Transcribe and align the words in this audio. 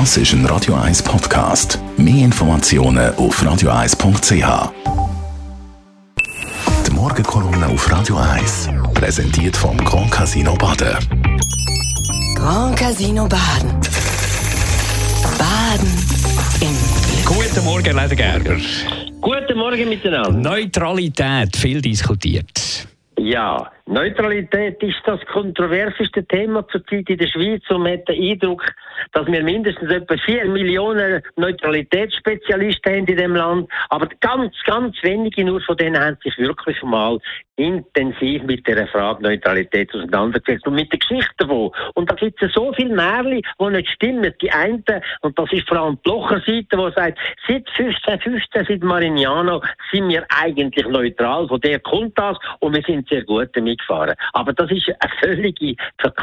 Das 0.00 0.16
ist 0.16 0.32
ein 0.32 0.44
Radio 0.46 0.74
1 0.74 1.04
Podcast. 1.04 1.78
Mehr 1.96 2.24
Informationen 2.24 3.14
auf 3.14 3.40
radio1.ch. 3.40 4.72
Die 6.84 6.90
Morgenkolumne 6.90 7.68
auf 7.68 7.88
Radio 7.92 8.16
1 8.16 8.70
präsentiert 8.92 9.56
vom 9.56 9.76
Grand 9.76 10.10
Casino 10.10 10.56
Baden. 10.56 10.96
Grand 12.34 12.76
Casino 12.76 13.28
Baden. 13.28 13.70
Baden 15.38 15.88
im 16.60 16.76
Glück. 17.24 17.44
Guten 17.44 17.64
Morgen, 17.64 17.96
Leder 17.96 18.16
Gerber. 18.16 18.56
Guten 19.20 19.56
Morgen 19.56 19.88
miteinander. 19.88 20.32
Neutralität, 20.32 21.56
viel 21.56 21.80
diskutiert. 21.80 22.88
Ja, 23.18 23.70
Neutralität 23.86 24.82
ist 24.82 25.00
das 25.04 25.20
kontroverseste 25.26 26.24
Thema 26.24 26.66
zurzeit 26.68 27.08
in 27.08 27.18
der 27.18 27.28
Schweiz 27.28 27.62
und 27.70 27.82
man 27.82 27.92
hat 27.92 28.08
den 28.08 28.20
Eindruck, 28.20 28.64
dass 29.12 29.26
wir 29.26 29.42
mindestens 29.42 29.90
etwa 29.90 30.16
4 30.16 30.46
Millionen 30.46 31.22
Neutralitätsspezialisten 31.36 32.92
haben 32.92 33.06
in 33.06 33.16
dem 33.16 33.36
Land, 33.36 33.70
aber 33.90 34.08
ganz, 34.20 34.54
ganz 34.64 34.96
wenige 35.02 35.44
nur 35.44 35.60
von 35.60 35.76
denen 35.76 36.02
haben 36.02 36.16
sich 36.24 36.36
wirklich 36.38 36.82
mal 36.82 37.20
intensiv 37.56 38.42
mit 38.42 38.66
der 38.66 38.86
Frage 38.88 39.22
Neutralität 39.22 39.94
auseinandergesetzt 39.94 40.66
und 40.66 40.74
mit 40.74 40.90
der 40.92 40.98
Geschichte 40.98 41.34
davon. 41.38 41.70
Und 41.94 42.10
da 42.10 42.14
gibt 42.14 42.42
es 42.42 42.52
so 42.52 42.72
viele 42.72 42.94
Märchen, 42.94 43.42
die 43.60 43.70
nicht 43.70 43.88
stimmen. 43.90 44.32
Die 44.40 44.50
einen, 44.50 44.84
und 45.20 45.38
das 45.38 45.52
ist 45.52 45.68
vor 45.68 45.78
allem 45.78 45.96
die 45.96 46.10
Blocher-Seite, 46.10 46.66
die 46.72 46.92
sagt, 46.94 47.18
seit 47.46 47.68
1515, 47.78 48.64
seit 48.68 48.82
Marignano 48.82 49.62
sind 49.92 50.08
wir 50.08 50.26
eigentlich 50.28 50.86
neutral, 50.86 51.46
von 51.46 51.60
der 51.60 51.78
kommt 51.80 52.18
das 52.18 52.36
und 52.60 52.74
wir 52.74 52.82
sind 52.82 53.08
sehr 53.08 53.22
gut 53.24 53.50
damit 53.52 53.78
gefahren. 53.78 54.14
Aber 54.32 54.52
das 54.52 54.70
ist 54.70 54.88
eine 54.88 55.12
völlige 55.20 55.76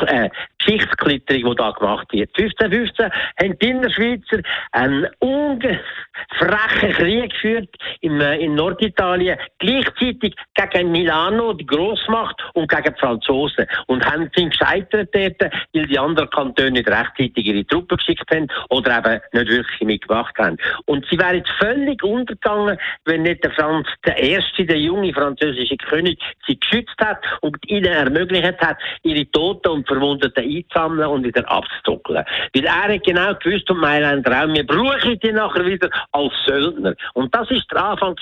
äh, 0.08 0.30
Geschichtsklitterung, 0.58 1.52
die 1.52 1.56
da 1.56 1.72
gemacht 1.72 2.08
wird. 2.12 2.30
1515 2.38 3.10
haben 3.40 3.60
die 3.60 3.70
Innerschweizer 3.70 4.42
einen 4.72 5.08
ungefrechen 5.20 6.94
Krieg 6.94 7.32
geführt 7.32 7.70
in, 8.02 8.20
äh, 8.20 8.38
in 8.38 8.56
Norditalien, 8.56 9.38
gleichzeitig 9.60 10.36
gegen 10.56 10.92
Milano, 11.22 11.54
die 11.54 11.66
Großmacht, 11.66 12.42
und 12.54 12.70
gegen 12.70 12.94
die 12.94 13.00
Franzosen. 13.00 13.68
Und 13.88 14.06
haben 14.06 14.30
sind 14.36 14.52
gescheitert 14.52 15.10
dort, 15.14 15.54
weil 15.74 15.88
die 15.88 16.00
anderen 16.00 16.30
Kantone 16.30 16.72
nicht 16.72 16.88
rechtzeitig 16.88 17.46
ihre 17.46 17.66
Truppen 17.66 17.98
geschickt 17.98 18.30
haben 18.32 18.48
oder 18.70 18.98
eben 18.98 19.22
nicht 19.34 19.52
wirklich 19.52 19.82
mitgemacht 19.82 20.38
haben. 20.38 20.58
Und 20.86 21.06
sie 21.10 21.18
wären 21.18 21.44
völlig 21.60 22.04
untergegangen, 22.04 22.78
wenn 23.06 23.24
nicht 23.24 23.44
der 23.44 23.52
Franz 23.52 23.88
der 24.06 24.18
Erste, 24.18 24.66
der 24.66 24.78
junge 24.78 25.14
französische 25.14 25.78
König, 25.78 26.20
sie 26.48 26.60
geschützt 26.60 27.00
hat 27.00 27.20
und 27.42 27.58
ihnen 27.68 27.86
ermöglicht 27.86 28.60
hat, 28.60 28.78
ihre 29.04 29.30
Toten 29.32 29.70
und 29.70 29.88
Verwundeten 29.88 30.44
einzusammeln 30.44 31.10
und 31.10 31.24
wieder 31.24 31.50
abzuduckeln. 31.50 32.24
Weil 32.54 32.66
er 32.66 32.94
hat 32.94 33.04
genau 33.04 33.34
gewusst, 33.36 33.70
und 33.70 33.80
Mailänder 33.80 34.44
auch, 34.44 34.54
wir 34.54 34.66
brauchen 34.66 35.20
die 35.20 35.32
nachher 35.32 35.66
wieder 35.66 35.90
als 36.12 36.34
Söldner. 36.46 36.96
Und 37.14 37.34
das 37.36 37.50
ist 37.52 37.72
der 37.72 37.84
Anfang 37.84 38.16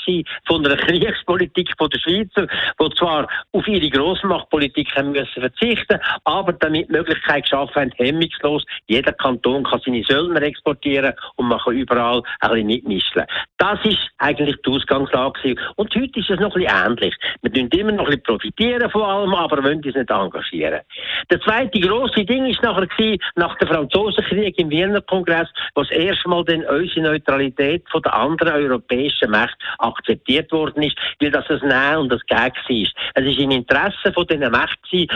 von 0.45 0.66
einer 0.66 0.75
Kriegspolitik 0.89 1.69
der 1.78 2.00
Schweizer, 2.00 2.47
die 2.89 2.95
zwar 2.95 3.27
auf 3.51 3.67
ihre 3.67 3.89
Grossmachtpolitik 3.89 4.95
haben 4.95 5.11
müssen 5.11 5.41
verzichten, 5.41 5.99
aber 6.23 6.53
damit 6.53 6.89
die 6.89 6.93
Möglichkeit 6.93 7.43
geschaffen 7.43 7.75
haben, 7.75 7.91
hemmungslos, 7.97 8.63
jeder 8.87 9.13
Kanton 9.13 9.63
kann 9.63 9.81
seine 9.85 10.03
Söldner 10.03 10.41
exportieren 10.41 11.13
und 11.35 11.47
man 11.47 11.59
kann 11.59 11.75
überall 11.75 12.21
ein 12.39 12.49
bisschen 12.49 12.67
mitmischen. 12.67 13.23
Das 13.57 13.79
ist 13.83 13.99
eigentlich 14.17 14.55
die 14.65 14.71
Ausgangslage. 14.71 15.55
Und 15.75 15.93
heute 15.95 16.19
ist 16.19 16.29
es 16.29 16.39
noch 16.39 16.55
ein 16.55 16.61
bisschen 16.61 16.85
ähnlich. 16.85 17.15
Wir 17.41 17.53
tun 17.53 17.79
immer 17.79 17.91
noch 17.91 18.05
ein 18.05 18.11
bisschen 18.11 18.23
profitieren 18.23 18.89
von 18.89 19.03
allem, 19.03 19.33
aber 19.33 19.63
wollen 19.63 19.83
uns 19.83 19.95
nicht 19.95 20.09
engagieren. 20.09 20.81
Der 21.29 21.39
zweite 21.41 21.79
grosse 21.79 22.25
Ding 22.25 22.45
ist 22.45 22.61
nachher 22.63 22.87
gewesen, 22.87 23.21
nach 23.35 23.57
dem 23.57 23.67
Franzosenkrieg 23.67 24.57
im 24.59 24.69
Wiener 24.69 25.01
Kongress, 25.01 25.47
wo 25.75 25.81
das 25.81 25.91
erste 25.91 26.29
Mal 26.29 26.43
dann 26.45 26.65
unsere 26.65 27.01
Neutralität 27.01 27.83
von 27.89 28.01
den 28.01 28.11
anderen 28.11 28.53
europäischen 28.53 29.31
Mächten 29.31 29.57
akzeptiert 29.79 30.51
worden 30.51 30.83
ist, 30.83 30.97
weil 31.19 31.31
das 31.31 31.49
ein 31.49 31.59
Nein 31.67 31.97
und 31.97 32.13
ein 32.13 32.19
Gag 32.27 32.55
war. 32.55 32.78
Es 33.16 33.25
ist 33.25 33.40
im 33.40 33.51
Interesse 33.51 34.13
von 34.13 34.28
diesen 34.28 34.51
Mächten 34.51 34.79
die 34.91 35.07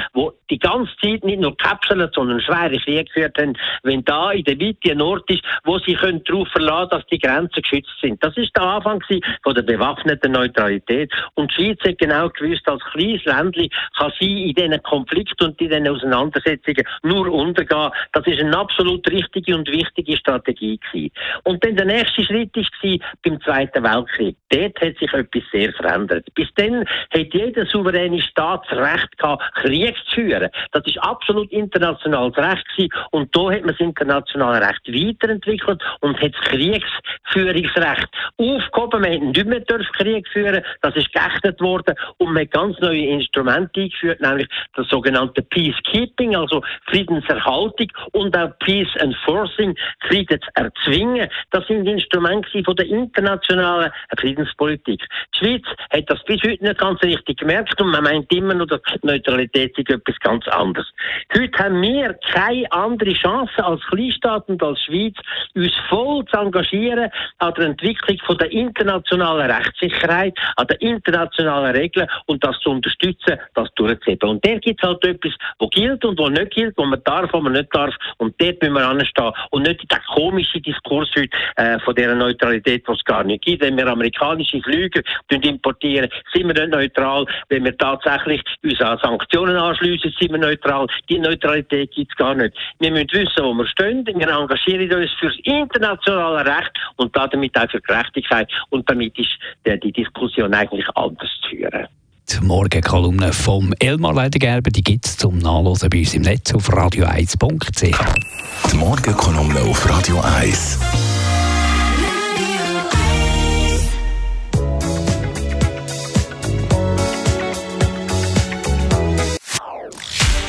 die 0.50 0.60
ganze 0.60 0.92
Zeit 1.02 1.24
nicht 1.24 1.40
nur 1.40 1.58
Kapseln, 1.58 2.10
sondern 2.14 2.42
schwere 2.42 2.78
Kriege 2.78 3.06
geführt 3.06 3.38
haben, 3.40 3.58
wenn 3.84 4.04
da 4.06 4.32
in 4.32 4.44
der 4.44 4.56
Mitte 4.56 4.92
ein 4.92 5.02
Ort 5.02 5.30
ist, 5.30 5.44
wo 5.64 5.80
sie 5.80 5.96
können 5.96 6.24
darauf 6.24 6.48
verlassen 6.50 6.90
dass 6.92 7.06
die 7.08 7.20
Grenzen 7.20 7.62
geschützt 7.62 7.94
sind. 8.02 8.24
Das 8.24 8.36
ist 8.38 8.56
der 8.56 8.64
Anfang 8.64 9.02
von 9.44 9.56
der 9.56 9.62
bewaffneten 9.62 10.32
Neutralität. 10.32 11.12
Und 11.36 11.52
die 11.52 11.56
Schweiz 11.56 11.80
hat 11.86 11.98
genau 11.98 12.30
gewusst, 12.30 12.68
als 12.68 12.84
kleines 12.92 13.24
Ländchen 13.26 13.70
kann 13.98 14.12
sie 14.20 14.50
in 14.50 14.54
diesen 14.54 14.84
Konflikten 14.84 15.46
und 15.46 15.62
in 15.62 15.70
diesen 15.70 15.88
Auseinandersetzungen 15.88 16.84
nur 17.04 17.32
untergehen. 17.32 17.90
Das 18.12 18.26
ist 18.28 18.40
eine 18.40 18.58
absolut 18.58 19.10
richtige 19.10 19.56
und 19.56 19.70
wichtige 19.70 20.18
Strategie 20.18 20.80
gewesen. 20.80 21.12
Und 21.44 21.64
dann 21.64 21.76
der 21.76 21.86
nächste 21.86 22.24
Schritt 22.24 22.56
war 22.56 22.98
beim 23.24 23.42
Zweiten 23.42 23.84
Weltkrieg. 23.84 24.36
Dort 24.50 24.82
hat 24.82 24.98
sich 24.98 25.14
etwas 25.14 25.44
sehr 25.52 25.74
verändert. 25.74 26.28
Bis 26.36 26.48
dann 26.56 26.86
hat 26.86 27.34
jeder 27.34 27.53
souveräne 27.66 28.22
Staat 28.22 28.66
das 28.70 28.80
Recht 28.80 29.18
gehabt, 29.18 29.44
Krieg 29.56 29.96
zu 30.10 30.16
führen. 30.16 30.50
Das 30.72 30.86
ist 30.86 30.98
absolut 31.00 31.52
internationales 31.52 32.38
Recht 32.38 32.68
gewesen. 32.76 32.94
Und 33.12 33.36
da 33.36 33.52
hat 33.52 33.62
man 33.62 33.76
das 33.76 33.80
internationale 33.80 34.66
Recht 34.66 34.88
weiterentwickelt 34.88 35.82
und 36.02 36.22
hat 36.22 36.34
das 36.34 36.42
Kriegsführungsrecht 36.50 38.10
aufgehoben. 38.38 39.02
Man 39.02 39.14
hat 39.14 39.22
nicht 39.22 39.46
mehr 39.46 39.64
Krieg 39.94 40.28
führen 40.30 40.64
Das 40.82 40.96
ist 40.96 41.12
geächtet 41.14 41.60
worden 41.62 41.96
und 42.18 42.34
man 42.34 42.44
hat 42.44 42.52
ganz 42.52 42.80
neue 42.80 43.06
Instrumente 43.08 43.82
eingeführt, 43.82 44.22
nämlich 44.22 44.48
das 44.76 44.88
sogenannte 44.90 45.42
Peacekeeping, 45.42 46.36
also 46.36 46.62
Friedenserhaltung 46.88 47.88
und 48.12 48.38
auch 48.38 48.52
Peace 48.60 48.94
Enforcing, 48.96 49.76
Frieden 50.08 50.40
zu 50.42 50.50
erzwingen. 50.56 51.30
Das 51.52 51.66
sind 51.68 51.88
Instrumente 51.88 52.64
von 52.64 52.76
der 52.76 52.88
internationalen 52.88 53.92
Friedenspolitik. 54.20 55.06
Die 55.34 55.38
Schweiz 55.38 55.64
hat 55.92 56.10
das 56.10 56.24
bis 56.26 56.42
heute 56.44 56.64
nicht 56.64 56.78
ganz 56.78 57.02
richtig 57.04 57.42
gemerkt 57.44 57.80
und 57.82 57.92
man 57.92 58.04
meint 58.04 58.32
immer 58.34 58.54
nur, 58.54 58.68
dass 58.68 58.82
Neutralität 59.02 59.78
ist 59.78 59.90
etwas 59.90 60.18
ganz 60.20 60.48
anderes. 60.48 60.88
Heute 61.36 61.64
haben 61.64 61.82
wir 61.82 62.14
keine 62.32 62.72
andere 62.72 63.14
Chance 63.14 63.64
als 63.64 63.82
Kleinstaat 63.88 64.48
und 64.48 64.64
als 64.64 64.80
Schweiz, 64.82 65.16
uns 65.56 65.74
voll 65.90 66.26
zu 66.26 66.38
engagieren 66.38 67.10
an 67.40 67.54
der 67.56 67.66
Entwicklung 67.66 68.18
von 68.26 68.38
der 68.38 68.52
internationalen 68.52 69.52
Rechtssicherheit, 69.52 70.38
an 70.56 70.68
den 70.68 70.78
internationalen 70.78 71.76
Regeln 71.76 72.08
und 72.28 72.44
das 72.44 72.58
zu 72.60 72.70
unterstützen, 72.70 73.38
das 73.56 73.70
durchzuheben. 73.76 74.30
Und 74.30 74.46
der 74.46 74.60
gibt 74.60 74.82
es 74.82 74.88
halt 74.88 75.04
etwas, 75.06 75.34
was 75.60 75.70
gilt 75.72 76.06
und 76.06 76.20
was 76.20 76.30
nicht 76.32 76.52
gilt, 76.52 76.78
was 76.78 76.88
man 76.88 77.04
darf, 77.04 77.32
was 77.34 77.42
man 77.42 77.54
nicht 77.54 77.76
darf. 77.76 77.94
Und 78.18 78.40
dort 78.40 78.62
müssen 78.62 78.74
wir 78.74 78.88
anstehen 78.88 79.32
und 79.52 79.64
nicht 79.64 79.92
der 79.92 80.00
komische 80.14 80.62
Diskurs 80.62 81.10
heute 81.16 81.30
äh, 81.58 81.80
von 81.80 81.96
dieser 81.96 82.16
Neutralität, 82.16 82.88
die 82.88 82.92
es 82.92 83.04
gar 83.04 83.24
nicht 83.24 83.44
gibt. 83.44 83.64
Wenn 83.64 83.78
wir 83.78 83.88
amerikanische 83.88 84.62
Flüge 84.62 85.04
importieren, 85.30 86.10
sind 86.34 86.48
wir 86.48 86.54
nicht 86.54 86.74
neutral. 86.74 87.26
Wenn 87.50 87.66
wir 87.66 87.78
tatsächlich 87.78 88.42
uns 88.64 88.82
an 88.82 89.00
Sanktionen 89.02 89.56
anschliessen, 89.56 90.14
sind 90.20 90.32
wir 90.32 90.40
neutral. 90.40 90.88
Die 91.10 91.20
Neutralität 91.20 91.92
gibt 91.92 92.12
es 92.12 92.18
gar 92.18 92.36
nicht. 92.36 92.56
Wir 92.80 92.92
müssen 92.92 93.10
wissen, 93.12 93.44
wo 93.44 93.54
wir 93.54 93.68
stehen. 93.68 94.06
Wir 94.06 94.30
engagieren 94.30 94.92
uns 94.94 95.12
für 95.20 95.28
das 95.28 95.38
internationale 95.44 96.46
Recht 96.46 96.72
und 96.98 97.16
damit 97.16 97.58
auch 97.58 97.70
für 97.70 97.82
Gerechtigkeit. 97.82 98.50
Und 98.70 98.90
damit 98.90 99.18
ist 99.18 99.32
die 99.66 99.92
Diskussion 99.92 100.54
eigentlich 100.54 100.86
anders 100.96 101.30
zu 101.42 101.50
führen. 101.50 101.88
Die 102.30 102.46
Morgenkolumne 102.46 103.34
vom 103.34 103.74
Elmar 103.80 104.14
Leidengerber, 104.14 104.72
die 104.72 104.82
gibt 104.82 105.06
es 105.06 105.18
zum 105.18 105.40
Nachlesen 105.40 105.90
bei 105.90 106.00
uns 106.00 106.14
im 106.14 106.22
Netz 106.22 106.54
auf 106.54 106.70
radio1.ch. 106.70 108.72
Die 108.72 108.78
Morgenkolumne 108.78 109.60
auf 109.62 109.90
Radio 109.90 110.22
1. 110.22 111.03